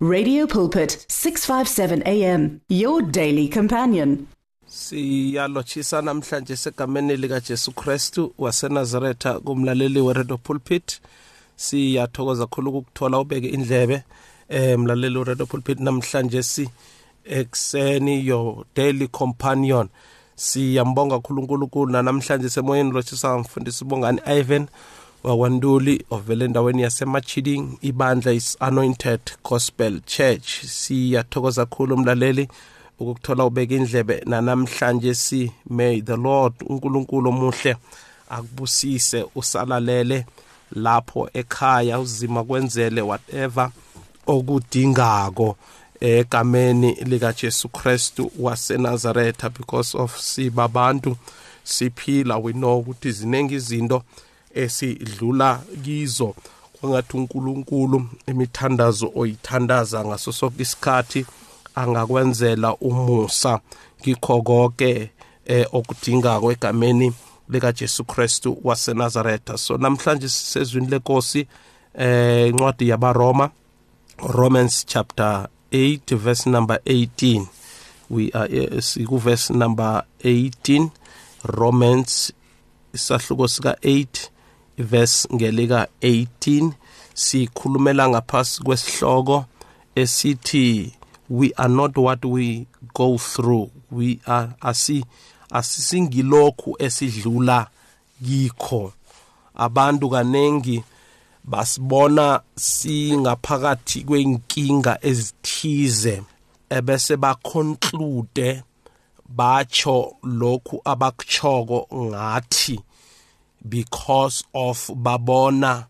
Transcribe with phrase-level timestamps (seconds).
[0.00, 4.26] Radio Pulpit 657 AM your daily companion.
[4.66, 11.00] siyalochisa namhlanje segameni likaJesu Kristu waseNazaretha kumlaleli weRadio Pulpit.
[11.56, 14.02] Siyathokoza kakhulu ukuthola ubeke indlebe
[14.48, 15.80] eh mlaleli weRadio Pulpit.
[15.80, 16.68] Namhlanje si
[17.24, 19.88] ekseni your daily companion.
[20.36, 24.66] Siyambonga kakhulu uNkulunkulu namhlanje semoyeni lochisa mfundisi bongani Ivan.
[25.24, 30.64] Wakwanduli ovele endaweni yasemachiding ibandla is anointed gospel church.
[30.64, 32.48] Siyathokoza kakhulu umlaleli
[32.98, 35.52] ukuthola ubeka indlebe nanamhlanje si.
[35.70, 37.76] May the lord unkulunkulu omuhle
[38.28, 40.26] akubusise usalalele
[40.72, 43.70] lapho ekhaya uzima kwenzele whatever
[44.26, 45.56] okudingako
[46.00, 49.50] egameni likaJesu Kristu waseNazaretha.
[49.50, 51.16] Because of sibabantu
[51.64, 54.02] siphila we know ukuthi zinengi izinto
[54.54, 56.34] esidlula kizo.
[56.80, 61.26] Kwangathi uNkulunkulu imithandazo oyithandaza ngaso sonke isikhathi
[61.74, 63.60] angakwenzela umusa.
[64.00, 65.10] Ngikho konke
[65.44, 67.12] eh okudingako egameni
[67.48, 69.58] lika Jesu Kristu waseNazaretha.
[69.58, 71.46] So namhlanje sisezwini lenkosi
[71.94, 73.50] eh incwadi yabaRoma
[74.18, 77.46] Romans chapter 8 verse number 18
[78.10, 80.88] we are siku verse number 18
[81.44, 82.32] Romans
[82.94, 84.29] isahluko sika 8
[84.80, 86.72] verse ngelika 18
[87.14, 89.44] sikhulumela ngaphasi kwesihloko
[89.94, 90.92] esithi
[91.30, 93.70] we are not what we go through.
[93.90, 95.04] We are asi
[95.50, 97.66] asisingilokhu esidlula
[98.24, 98.92] kikho.
[99.54, 100.84] Abantu kanengi
[101.44, 106.22] basibona singaphakathi kwenkinga ezithize
[106.70, 108.62] ebese baconclude
[109.28, 112.80] bacho lokhu abakuchoko ngathi
[113.68, 115.86] because of babona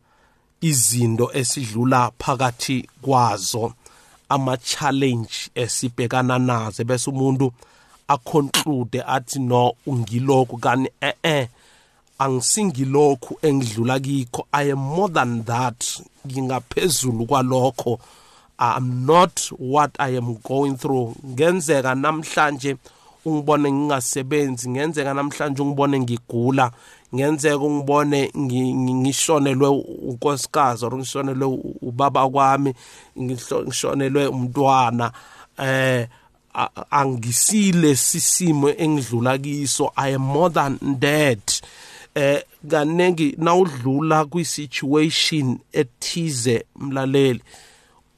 [0.60, 3.72] izinto esidlula phakathi kwazo
[4.28, 7.52] ama challenge esibhekana nazo bese umuntu
[8.08, 10.88] aconclude athi no ungilokhu kani?
[11.00, 11.48] Eh eh
[12.18, 14.46] angisingilokhu engidlula kikho.
[14.52, 16.02] I am more than that.
[16.26, 18.00] Ngingaphezulu kwalokho.
[18.58, 21.14] I'm not what i am going through.
[21.26, 22.76] Ngenzeka namhlanje
[23.24, 26.72] ungibone ngingasebenzi ngenzeka namhlanje ungibone ngigula.
[27.14, 29.68] Ngenzeka ungibone ngishonelwe
[30.08, 32.74] unkosikazi or ngishonelwe ubaba kwami
[33.18, 35.12] ngishonelwe umntwana
[35.58, 36.08] eh
[36.90, 39.92] angisile sisimo engidlula kiso.
[39.96, 41.62] I am more than that
[42.14, 47.42] eh kanengi nawudlula kwi situation ethize mlaleli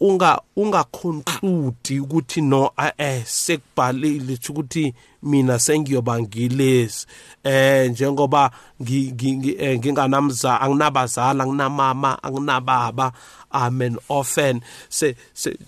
[0.02, 7.06] unga ungaconclude ukuthi no eh sekubhalile ukuthi mina sengiyoba ngilezi
[7.44, 8.50] eh njengoba
[8.82, 13.12] nginganamza anginabazala anginamama anginababa
[13.52, 14.60] amen orphan.
[14.88, 15.16] Se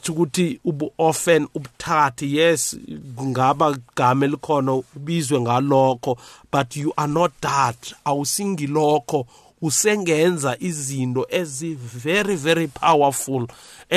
[0.09, 2.77] ukuthi ubu orphan ubuthakathi yes
[3.23, 6.19] ngaba igama elikhona ubizwe ngalokho
[6.51, 7.95] but you are not that.
[8.05, 9.27] Awusingilokho
[9.67, 13.47] usengenza izinto ezi very very powerful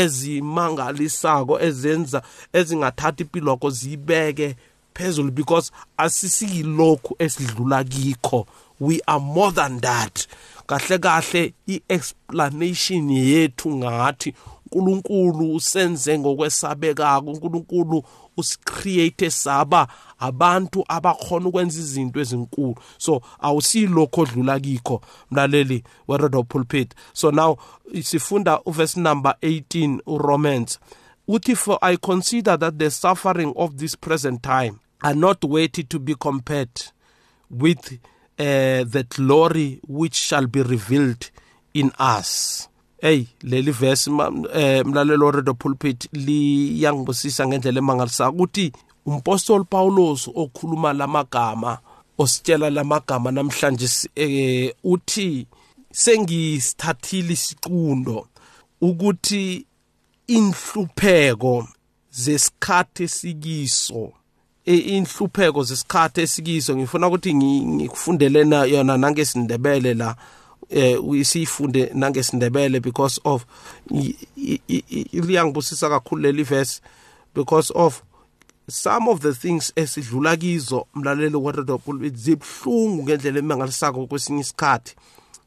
[0.01, 2.21] ezimangalisako ezenza
[2.53, 4.55] ezingathatha impilo yakho zibeke
[4.93, 8.47] phezulu because asisiyilokhu esidlula kikho.
[8.79, 10.27] We are more than that.
[10.67, 14.33] Kahle kahle i-explanation yethu ngathi
[14.71, 18.03] uNkulunkulu usenze ngokwesabekako uNkulunkulu
[18.37, 19.87] usicreate saba
[20.19, 22.75] abantu abakhona ukwenza izinto ezinkulu.
[22.97, 26.93] So awusilokho odlula kikho mlaleli weRadio Pulpit.
[27.13, 27.57] So now
[28.01, 30.79] sifunda uverse number 18 uRomans
[31.27, 35.99] uthi for I consider that the suffering of this present time are not worthy to
[35.99, 36.69] be compared
[37.49, 37.99] with
[38.39, 41.29] uh, the glory which shall be revealed
[41.73, 42.69] in us
[43.01, 44.11] hey leli verse
[44.53, 48.71] eh mlalelo radio pulpit liyangibusisa ngendlela emangalisa ukuthi
[49.05, 51.77] umpostoli Paulos okhuluma lamagama
[52.17, 55.47] ositshela lamagama namhlanje eh uthi
[55.91, 58.27] sengisithathile isiqundo
[58.81, 59.65] ukuthi
[60.27, 61.67] inhlupheko
[62.11, 64.11] zesikhathi sikiso
[64.65, 70.15] inhlupheko zesikhathi esikiso ngifuna ukuthi ngikufundele na yona nangesindebele la.
[70.69, 73.45] Eh usifunde nangesindebele because of
[75.13, 76.81] liyangibusisa kakhulu leli verse
[77.35, 78.03] because of
[78.69, 84.95] some of the things esidlula kizo mlaleli weRadio Pulpit zibhlungu ngendlela emangalisako kwesinye isikhathi.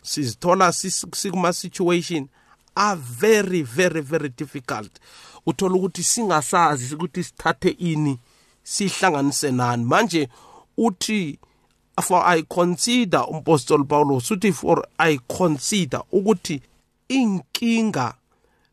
[0.02, 2.28] Sizithola sikuma situation
[2.75, 4.90] are very very very difficult.
[5.46, 8.19] Uthola ukuthi singasazi ukuthi sithathe ini
[8.62, 9.84] sihlanganise nani.
[9.84, 10.28] Manje
[10.76, 11.38] uthi
[12.02, 16.62] for i consider umpostoli Paulus uthi for i consider ukuthi
[17.08, 18.14] inkinga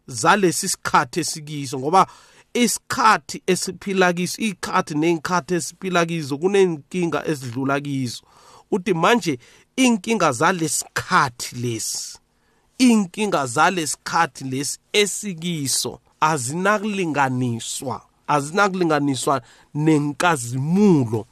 [0.07, 2.07] zalesi sikhathi esikiso ngoba
[2.53, 8.24] isikhathi esiphila kiso ikhathi nezikhathi esiphila kizo kunenkinga ezidlula kizo.
[8.71, 9.39] Uthi manje
[9.75, 12.18] inkinga zalesikhathi lesi
[12.77, 19.41] inkinga zalesikhathi lesi esikiso azinakulinganiswa azinakulinganiswa
[19.73, 21.25] nenkazimulo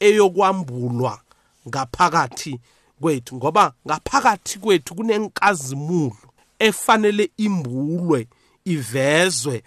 [0.00, 1.20] eyokwambulwa
[1.68, 2.60] ngaphakathi
[3.00, 6.16] kwethu ngoba ngaphakathi kwethu kunenkazimulo
[6.58, 8.28] efanele imbulwe
[8.64, 9.62] ivezwe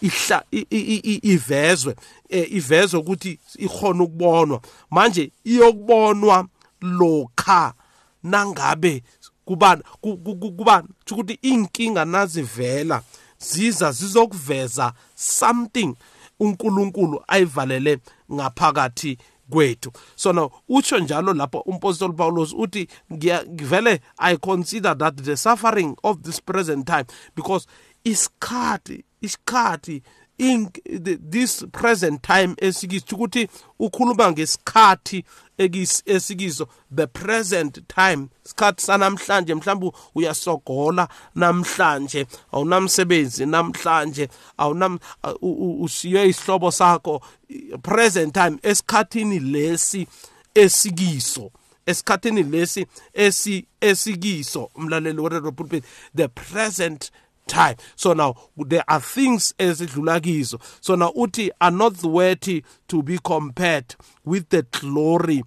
[0.00, 0.44] ihla
[1.22, 1.96] ivezwe
[2.28, 4.60] eh, ivezwe ukuthi ikhona ukubonwa.
[4.90, 6.46] Manje iyokubonwa
[6.80, 7.74] lokha
[8.22, 9.02] nangabe
[9.44, 9.82] kubani
[10.56, 13.02] kubani ukuthi inkinga nazivela
[13.38, 15.94] ziza zizokuveza something
[16.40, 17.98] uNkulunkulu ayivalele
[18.32, 19.18] ngaphakathi
[19.50, 19.92] kwethu.
[20.16, 26.22] So now utsho njalo lapho umpostoli Paulus uthi ngivele i consider that the suffering of
[26.22, 27.06] this present time
[27.36, 27.66] because
[28.04, 30.02] isikhathi isikhathi
[30.38, 33.48] this present time esikiso ukuthi
[33.78, 35.24] ukhuluma ngesikhathi
[35.58, 44.98] esikiso the present time isikhathi sanamhlanje mhlawumbe uyasogola namhlanje awunamsebenzi namhlanje awunam
[45.80, 47.22] usiye isihlobo sakho
[47.82, 50.06] present time esikhathini lesi
[50.54, 51.50] esikiso
[51.86, 52.86] esikhathini lesi
[53.80, 57.27] esikiso umlaleli we-radio pulpit the present time
[57.96, 60.60] so now there are things ezidlula kizo.
[60.80, 65.42] So now uthi are not worthy to be compared with the glory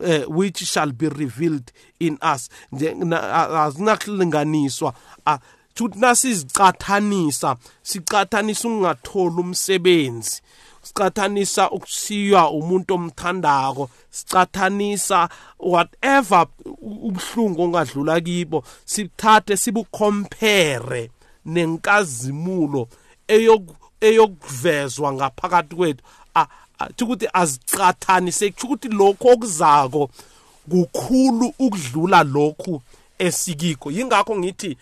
[0.00, 2.48] uh, which shall be revealed in us.
[2.72, 4.94] Azinakulinganiswa.
[5.80, 10.42] Ukuthi nasizicathanisa sicathanisa ungatholi umsebenzi
[10.82, 15.28] sicathanisa ukusiywa umuntu omthandako sicathanisa
[15.58, 16.46] whatever
[16.82, 21.10] ubuhlungu ongadlula kibo sithathe sibucompare.
[21.48, 22.88] Nenkazimulo
[24.00, 26.02] eyokuvezwa ngaphakathi kwethu.
[27.02, 30.10] Ukuthi azicathanise ukuthi lokho okuzako
[30.70, 32.82] kukhulu ukudlula lokhu
[33.18, 34.76] esikiko yingakho ngithi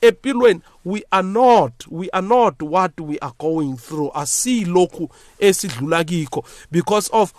[0.00, 4.10] empilweni we are not we are not what we are going through.
[4.14, 6.44] Asilokhu esidlula kikho.
[6.70, 7.32] Because of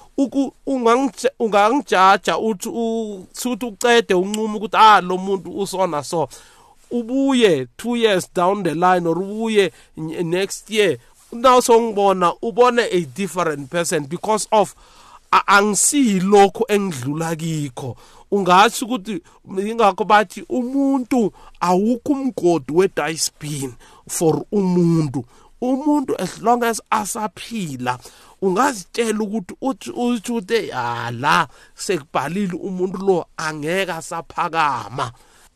[1.39, 6.29] ungangijaja uthi uthi ucede uncuma ukuthi ah lo muntu usona so
[6.91, 9.71] ubuye 2 years down the line or ubuye
[10.23, 10.97] next year
[11.31, 14.75] now songibona ubone a different person because of
[15.31, 17.97] angisiyilokho engidlula kikho.
[18.31, 23.73] Ungathi ukuthi ingakho bathi umuntu awukho umgodi wedicebin
[24.09, 25.25] for umuntu.
[25.61, 27.99] Umuntu as long as asaphila
[28.41, 30.67] ungazitshela ukuthi uthi uthi uthi
[31.11, 35.11] la sekubhalile umuntu lo angeke asaphakama.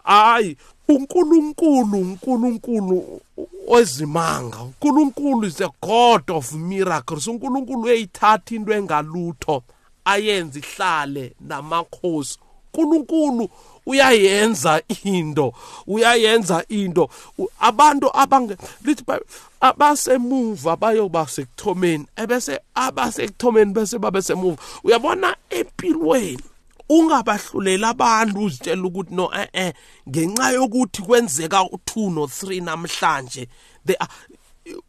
[0.05, 0.57] Hayi
[0.87, 3.21] uNkulunkulu uNkulunkulu
[3.67, 7.27] ozimanga uNkulunkulu is a god of miracles.
[7.27, 9.63] uNkulunkulu uyayithatha into engalutho
[10.05, 12.39] ayenze ihlale namakhosi.
[12.73, 13.49] uNkulunkulu
[13.85, 15.53] uyayenza into
[15.87, 17.09] uyayenza into.
[17.59, 18.11] Abantu
[18.83, 19.03] lithi
[19.61, 24.57] abasemuva bayoba sekuthomeni ebese abasekuthomeni bese babe semuva.
[24.83, 26.43] Uyabona empilweni.
[26.89, 29.73] Ungabahlulela abantu uzitshela ukuthi no eh eh
[30.09, 33.47] ngenxa yokuthi kwenzeka u2 no 3 namhlanje
[33.85, 33.95] they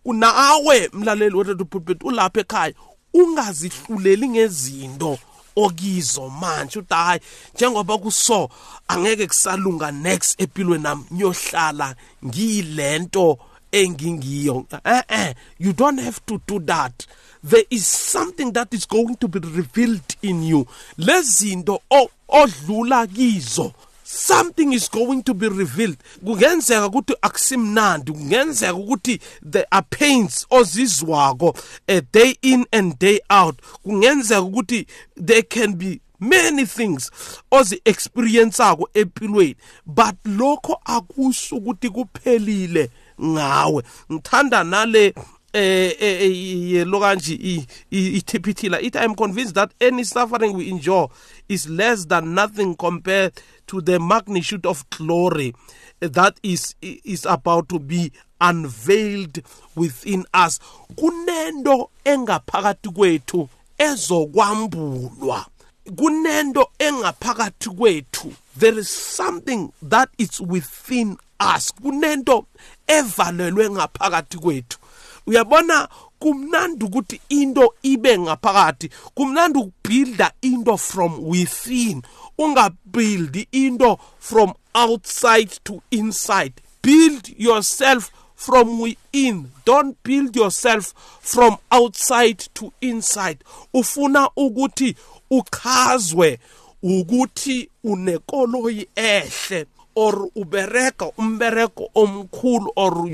[0.04, 2.74] nawe mlaleli weredu pulpit ulapha ekhaya
[3.14, 5.18] ungazihluleli ngezinto
[5.56, 7.20] okizo manje uthi hayi
[7.54, 8.48] njengoba kuso
[8.88, 11.94] angeke kusalunga next empilweni nami ngiyohlala
[12.24, 13.38] ngiyilento
[13.72, 14.66] engingiyo.
[14.84, 17.06] Eh eh you don't have to do that.
[17.42, 20.66] There is something that is going to be revealed in you.
[20.98, 21.80] Lezinto
[22.28, 23.74] odlula kizo
[24.06, 25.96] something is going to be revealed.
[26.24, 31.56] Kungenzeka ukuthi akusimnandi kungenzeka ukuthi there are pains ozizwako
[31.88, 33.60] a day in and day out.
[33.84, 37.10] Kungenzeka ukuthi there can be many things
[37.50, 39.56] ozi experienceako empilweni
[39.86, 42.90] but lokho akusho ukuthi kuphelile.
[43.20, 43.82] Ngawe.
[44.12, 45.14] Ngithanda nale
[45.52, 51.08] eh, eh, eh lo kanje ithiphithila it i'm convinced that any suffering we endure
[51.48, 53.32] is less than nothing compared
[53.66, 55.54] to the magnitude of glory
[56.00, 59.42] that is is about to be unveiled
[59.74, 60.60] within us.
[60.94, 65.46] Kunento engaphakathi kwethu ezokwambulwa.
[65.94, 68.32] Kunento engaphakathi kwethu.
[68.56, 71.72] There is something that is within us.
[71.72, 72.46] Kunento
[72.86, 74.78] evalelwe ngaphakathi kwethu.
[75.26, 75.88] Uyabona
[76.18, 82.02] kumnandi ukuthi into ibe ngaphakathi kumnandi ukubuilda into from within
[82.38, 86.54] ungabuild into from outside to inside.
[86.82, 89.50] Build yourself from within.
[89.64, 93.38] Don't build yourself from outside to inside.
[93.74, 94.96] Ufuna ukuthi
[95.30, 96.38] uchazwe
[96.82, 99.66] ukuthi unekoloyi ehle.
[99.96, 103.08] Or ubereka umbereko omkhulu or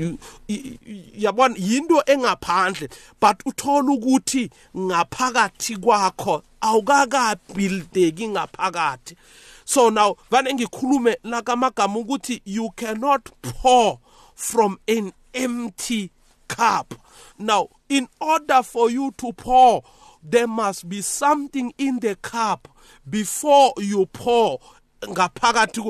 [1.17, 9.15] yabona yinto engaphandle but uthola ukuthi ngaphakathi kwakho awukakabuildeki ngaphakathi.
[9.65, 13.99] So now vane ngikhulume lakamagama ukuthi you cannot pour
[14.35, 16.11] from an empty
[16.49, 16.95] cup.
[17.39, 19.83] Now in order for you to pour
[20.21, 22.67] there must be something in the cup
[23.09, 24.59] before you pour
[25.07, 25.81] ngaphakathi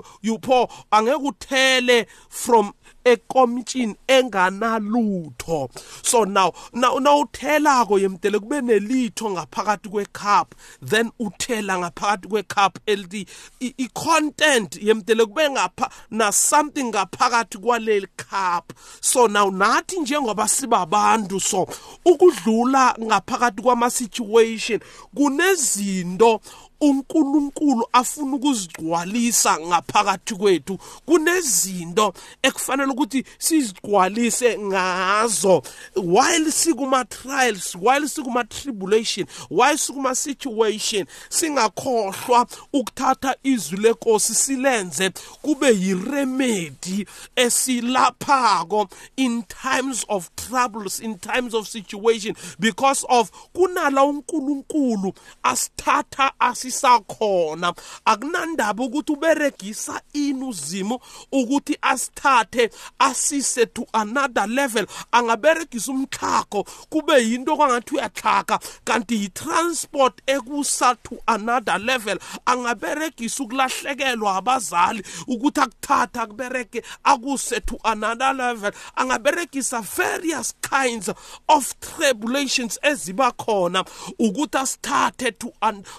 [0.41, 2.73] pour angeke uthele from
[3.05, 5.69] ekomitshini enganalutho.
[6.05, 13.27] So now now nawuthelako yemdele kube nelitho ngaphakathi kwecup then uthela ngaphakathi kwecup elithi
[13.59, 21.67] i-content yemdele kube ngapha na something ngaphakathi kwaleli cup so now nathi njengoba sibabantu so
[22.05, 24.79] ukudlula ngaphakathi kwama situation
[25.15, 26.41] kunezinto
[26.83, 30.77] uNkulunkulu afuna ukuzigcwalisa ngaphakathi kwethu.
[31.05, 35.63] Kunezinto ekufanele ukuthi sizigcwalise ngazo.
[35.95, 45.11] While sikuma trials while sikuma tribulation while sikuma situation singakhohlwa ukuthatha izwi lenkosi silenze
[45.41, 55.13] kube yiremedy esilaphako in times of troubles in times of situation because of kunala uNkulunkulu
[55.43, 57.73] asithatha asi sisakhona
[58.05, 61.01] akunandaba ukuthi uberegisa ini uzimo
[61.31, 64.85] ukuthi asithathe asise to another level.
[65.11, 68.59] Angaberegisa umtlhago kube yinto kwangathi uyatlhaga.
[68.83, 78.33] Kanti yi-transport ekusa to another level angaberegisa ukulahlekelwa abazali ukuthi akuthatha akubereke akuse to another
[78.33, 78.71] level.
[78.95, 81.09] Angaberegisa various kinds
[81.49, 83.85] of tribulations eziba khona
[84.19, 85.53] ukuthi asithathe to,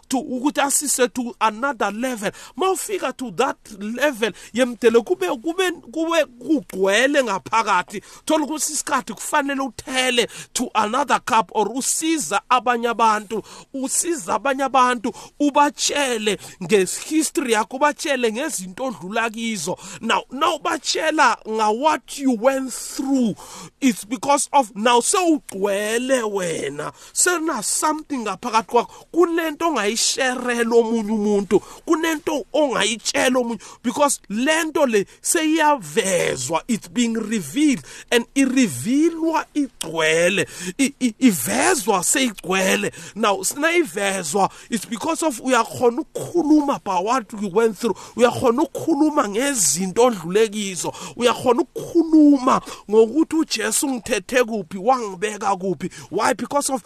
[0.09, 0.19] to
[0.55, 2.31] ukuthi asise to another level.
[2.57, 8.03] Mawufika to that level yemdele kube kube kube kugcwele ngaphakathi.
[8.25, 13.43] Thola ukuthi isikhathi kufanele uthele to another cup or usiza abanye abantu
[13.75, 19.79] usiza abanye abantu ubatshele ngehistory yakho ubatshele ngezinto odlula kizo.
[20.01, 23.35] Now now batshela nga what you went through
[23.81, 26.93] it's because of now sewugcwele wena.
[27.13, 35.07] Sena something ngaphakathi kwakho kunento ongayishare lo omunye umuntu kunento ongayitshela omunye because lento le
[35.23, 40.47] seyiyavezwa it's being revealed and irevealwa igcwele
[41.19, 42.93] ivezwa seyigcwele.
[43.15, 50.05] Now sinayivezwa it's because of uyakhona ukukhuluma about what you went through uyakhona ukukhuluma ngezinto
[50.05, 52.61] odlulekizo uyakhona ukukhuluma
[52.91, 56.35] ngokuthi uJesu ngithethe kuphi wangibeka kuphi why?
[56.35, 56.83] Because of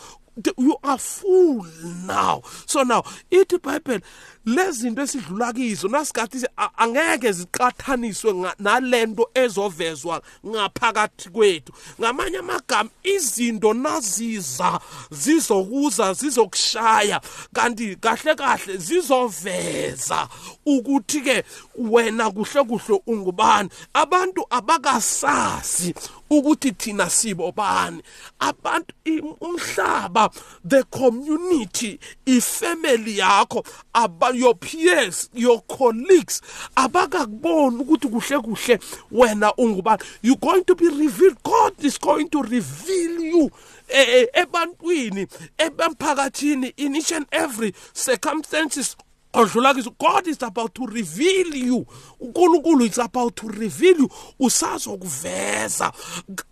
[0.56, 1.66] you are full
[2.06, 2.42] now.
[2.66, 4.00] So now ithi bible
[4.46, 11.72] lezinto esidlula kizo nasikathi angeke ziqathaniswe nalento ezovezwa ngaphakathi kwethu.
[12.00, 14.80] Ngamanye amagama izinto naziza
[15.10, 17.20] zizokuza zizokushaya.
[17.52, 20.28] Kanti kahle kahle zizoveza
[20.66, 21.44] ukuthi ke
[21.76, 23.68] wena kuhle kuhle ungubani.
[23.94, 25.94] Abantu abakasazi
[26.30, 28.02] ukuthi thina sibo bani
[28.38, 28.94] abantu
[29.40, 30.30] umhlaba
[30.64, 36.40] the community ifamily yakho aba your peers your colleagues
[36.76, 38.78] abakakubona ukuthi kuhle kuhle
[39.10, 40.02] wena ungubani.
[40.22, 41.42] You going to be revealed.
[41.42, 43.50] God is going to reveal you
[43.88, 45.26] ebantwini
[45.58, 48.96] ebemphakathini in each and every circumstances
[49.32, 51.86] odlula kizo god is about to reveal you.
[52.20, 54.08] Unkulunkulu is about to reveal you.
[54.40, 55.92] Usazokuveza.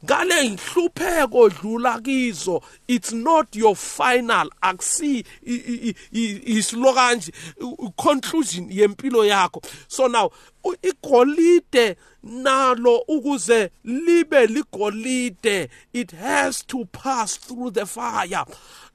[0.04, 4.50] Ngale inhlupheko odlula kizo it's not your final.
[4.62, 5.24] Akusi
[6.12, 7.32] isilo kanje.
[7.96, 9.62] Conclusion yempilo yakho.
[9.88, 10.30] So now
[10.82, 18.44] igolide nalo ukuze libe ligolide it has to pass through the fire.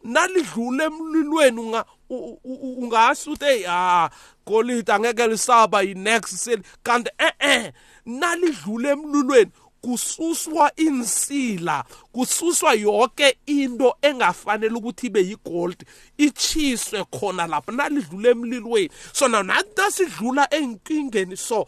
[0.03, 4.09] Nalidlule emlilweni unga ungasho ukuthi hey ah
[4.45, 7.71] golide angeke lisaba yi next sale kanti eh eh
[8.05, 15.85] nalidlule emlilweni kususwa insila kususwa yonke into engafanele ukuthi ibe yigold
[16.17, 18.89] ichiswe khona lapha nalidlula emlilweni.
[19.13, 21.67] So now nasidlula enkingeni so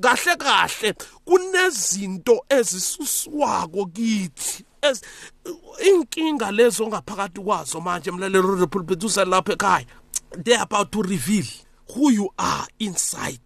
[0.00, 0.94] kahle kahle
[1.24, 4.67] kunezinto ezisuswako kithi.
[5.88, 9.86] Inkinga lezo ngaphakathi kwazo manje mlalelo repulpit usalapha ekhaya
[10.44, 11.44] they are about to reveal
[11.94, 13.40] who you are inside.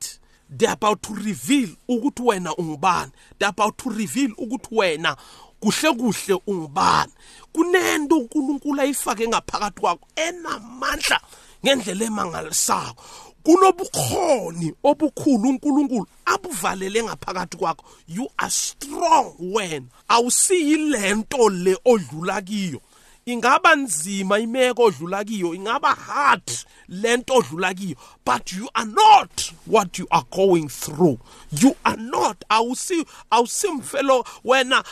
[0.49, 3.13] They're about to reveal ukuthi wena ungubani.
[3.39, 5.17] They're about to reveal ukuthi wena
[5.61, 7.13] kuhle kuhle ungubani.
[7.53, 11.21] Kunento uNkulunkulu ayifake ngaphakathi kwakho enamandla
[11.65, 12.95] ngendlela emangalisayo
[13.43, 16.07] kunobukhoni obukhulu uNkulunkulu
[16.53, 17.85] abuvalele ngaphakathi kwakho.
[18.07, 19.91] You are strong when?
[20.09, 22.81] Awusiyi lento le odlula kiyo.
[23.27, 25.55] Ingaba nzima imeko odlula kiyo?
[25.55, 26.43] Ingaba hard
[26.89, 27.97] lento odlula kiyo?
[28.25, 31.19] But you are not what you are going through.
[31.51, 32.45] You are not.
[32.51, 34.85] Awusi awusimfelo wena.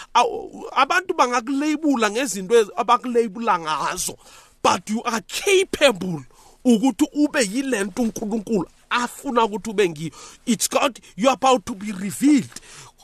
[0.73, 4.17] Abantu bangakulabela ngezinto abakulabela ngazo.
[4.63, 6.25] But you are capable
[6.65, 10.11] ukuthi ube yilento uNkulunkulu afuna ukuthi ube ngiyo.
[10.47, 12.61] It's god you are about to be revealed.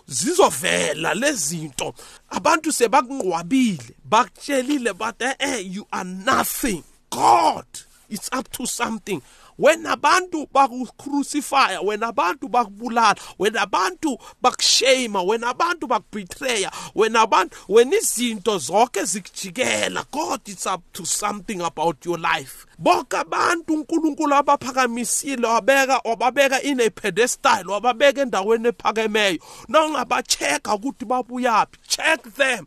[0.09, 1.95] Zizovela lezinto.
[2.31, 6.83] Abantu sebakunqwabile bakutshelile but eh you are nothing.
[7.11, 7.67] God
[8.09, 9.21] it's up to something
[9.59, 17.97] wena abantu bakucrucifya wena abantu bakubulala wena abantu bakushame wena abantu bakubetray wena abantu wena
[17.97, 20.05] izinto zonke zikujikela.
[20.11, 22.67] God it's up to something about your life.
[22.79, 29.39] Bonke abantu uNkulunkulu abaphakamisile wabeka wababeka in a pedestal wababeka endaweni ephakemeyo.
[29.69, 31.79] Nawungabacheka ukuthi babuyaphi.
[31.89, 32.67] Check them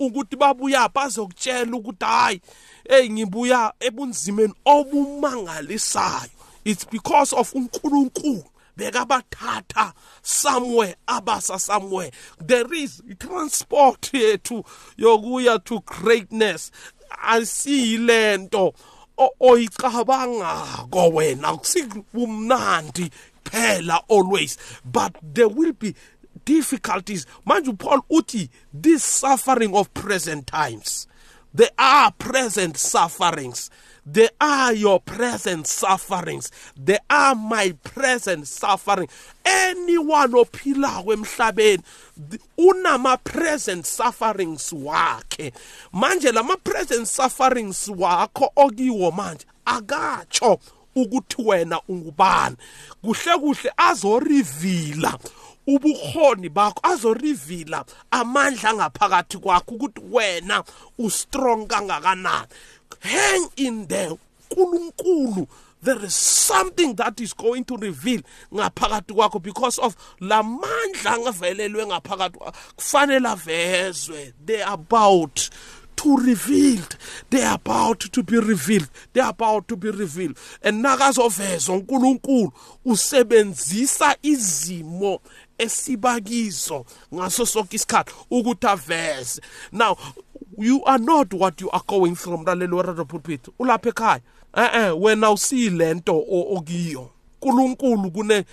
[0.00, 2.40] ukuthi babuya bazokutshela ukuthi hayi
[2.88, 6.30] hey ngibuya ebunzimeni obumangalisayo.
[6.64, 8.44] It's because of uNkulunkulu.
[8.76, 12.10] Bekabathatha somewhere abasa somewhere.
[12.38, 14.64] There is transport yethu
[14.98, 16.70] yokuya to greatness.
[17.24, 18.74] Asiyilento
[19.40, 21.56] oyicabangako wena.
[21.56, 23.10] Kusibumnandi
[23.44, 24.56] phela always.
[24.84, 25.94] But there will be
[26.44, 27.26] difficulties.
[27.46, 31.06] Manje uPaul uthi this suffering of present times
[31.52, 33.70] there are present sufferings.
[34.06, 36.50] There are your present sufferings.
[36.76, 39.08] There are my present suffering.
[39.44, 41.82] Anyone ophilako emhlabeni
[42.58, 45.52] unama present sufferings wakhe.
[45.92, 50.58] Manje lama present sufferings wakho okiwo manje akatsho
[50.96, 52.56] ukuthi wena ungubani.
[53.02, 55.18] Kuhle kuhle azorivila.
[55.66, 60.64] Ubukhoni bakho azorivila amandla ngaphakathi kwakho ukuthi wena
[60.98, 62.48] ustrong kangakanani.
[63.00, 64.16] Hang in there
[64.50, 65.46] uNkulunkulu
[65.82, 68.20] there is something that is going to reveal
[68.52, 72.38] ngaphakathi kwakho because of lamandla angavelelwe ngaphakathi
[72.76, 74.32] kufanele avezwe.
[74.44, 75.50] They about
[75.96, 76.96] to revealed.
[77.28, 78.88] They are about to be revealed.
[79.12, 80.36] They are about to be revealed.
[80.62, 82.52] And nakazovezwa uNkulunkulu
[82.84, 85.20] usebenzisa izimo
[85.62, 89.42] esibakizo ngaso sonke isikhathi ukuthi aveze.
[89.72, 89.96] Now
[90.58, 93.48] you are not what you are going through mlaleli weradio pulpit.
[93.58, 94.20] Ulapha ekhaya.
[94.56, 96.24] Eh eh wena usiyilento
[96.56, 97.10] okiyo.
[97.42, 98.44] uNkulunkulu kune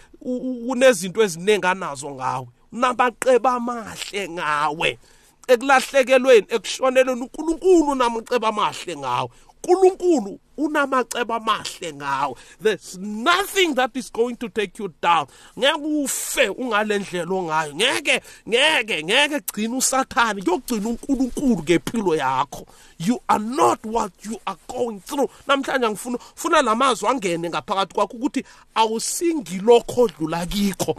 [0.68, 2.48] kunezinto eziningi anazo ngawe.
[2.72, 5.00] Unamaceba amahle ngawe.
[5.48, 9.30] Ekulahlekelweni ekushonelweni uNkulunkulu unamaceba amahle ngawe.
[9.64, 12.36] uNkulunkulu unamacebo amahle ngawe.
[12.62, 15.28] There's nothing that is going to take you down.
[15.58, 17.76] Ngeke ufe ungalendlela ongayo.
[17.76, 22.68] Ngeke ngeke ngeke gcina usathani kuyogcina uNkulunkulu ngempilo yakho.
[23.00, 25.30] You are not what you are going through.
[25.48, 28.44] Namhlanje ngifuna funa lamazwi angene ngaphakathi kwakho ukuthi
[28.76, 30.96] awusingilokho odlula kikho.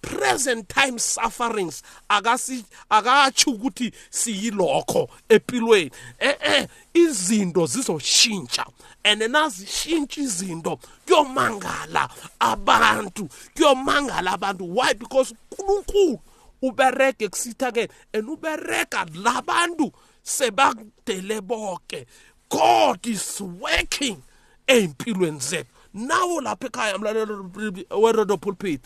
[0.00, 5.90] Present time sufferings akasi akathi ukuthi siyilokho empilweni.
[6.18, 8.66] Eh eh izinto zizoshintsha.
[9.04, 12.08] And nazishintsha izinto kuyomangala
[12.40, 14.64] abantu kuyomangala abantu.
[14.64, 14.94] Why?
[14.94, 16.20] Because uNkulunkulu
[16.62, 22.06] ubereke kusithakeni and ubereka labantu sebakudele bonke
[22.48, 24.22] God is working
[24.66, 25.70] empilweni zethu.
[25.94, 27.50] Nawo lapha ekhaya mlalelo
[27.90, 28.80] werodo pulpit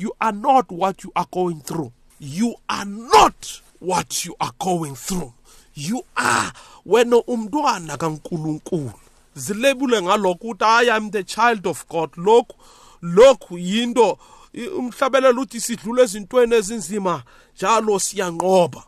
[0.00, 1.92] You are not what you are going through.
[2.18, 5.34] You are not what you are going through.
[5.74, 6.52] You are
[6.86, 8.92] wena umntwana kaNkuluNkulu.
[9.36, 12.16] Zilebule ngalokho ukuthi I am the child of God.
[12.16, 12.56] Lokhu
[13.02, 14.18] lokhu yinto
[14.78, 17.22] umhlabelelo uthi sidlula ezintweni ezinzima
[17.56, 18.84] njalo siyanqoba.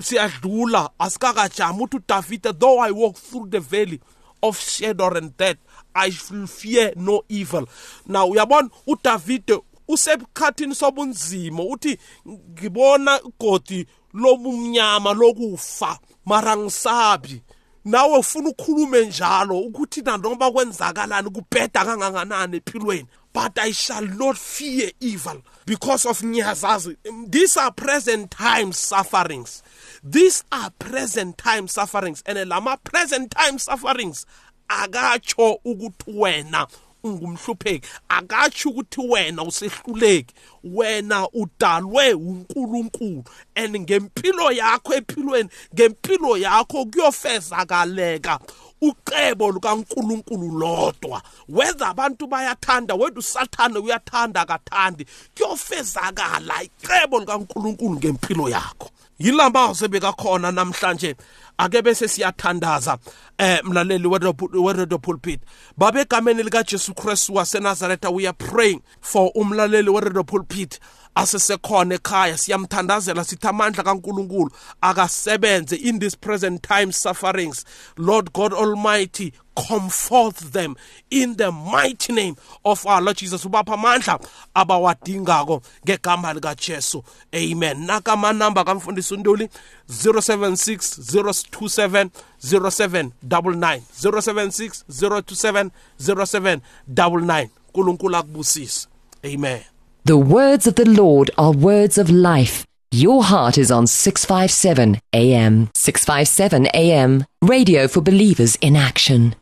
[0.00, 4.00] Siyadlula asikakajama uthi uDavid though I walk through the valley
[4.42, 5.58] of shadow and death
[5.94, 7.66] I will fear no evil.
[8.06, 11.98] Now uyabona uDavid usebukhathini sobunzima uthi
[12.28, 17.42] ngibona igodi lobumnyama lokufa mara ngisabi.
[17.84, 24.90] Nawe ufuna ukukhulume njalo ukuthi nanoma kwenzakalani kubheda kangakanani empilweni but I shall not fear
[25.00, 26.96] evil because of ngiyazazi
[27.28, 29.62] these are present time sufferings.
[30.02, 34.26] These are present time sufferings and lama present time sufferings
[34.68, 36.66] akatsho ukuthi wena
[37.04, 40.34] ungumhlupheki akatsho ukuthi wena usehluleki.
[40.64, 43.24] Wena udalwe uNkulunkulu
[43.56, 48.38] and ngempilo yakho ephilweni ngempilo yakho kuyofezakaleka.
[48.82, 51.22] Ucebo lukaNkuluNkulu lodwa.
[51.48, 58.90] Whether abantu bayathanda whether usathane uyathanda akathandi kuyofezakala icebo likaNkuluNkulu ngempilo yakho.
[59.18, 61.16] Yilamazwi bekakhona namhlanje.
[61.60, 62.98] Ake bese siyathandaza
[63.38, 65.40] eh mlaleli weredo pulpit
[65.76, 70.80] babe egameni lika Jesu Christ waseNazaretha we are praying for umlaleli weredo pulpit
[71.14, 72.38] asesekhona ekhaya.
[72.38, 74.50] Siyamthandazela sithi amandla kaNkuluNkulu
[74.82, 77.64] akasebenze in this present time sufferings.
[77.96, 79.32] Lord god almighty
[79.68, 80.74] comfort them
[81.10, 84.18] in the mighty name of our lord jesus ubapha amandla
[84.54, 89.48] abawadingako ngegama lika Jesu amen naka amanamba kamfundisi untuli
[89.88, 92.08] 076 027
[92.44, 95.70] 0799 076 027
[96.00, 98.88] 0799 uNkulunkulu akubusise
[99.24, 99.60] amen
[100.06, 102.64] The words of the Lord are words of life.
[102.90, 105.68] Your heart is on 657 AM.
[105.74, 107.24] 657 AM.
[107.42, 109.34] Radio for believers in action.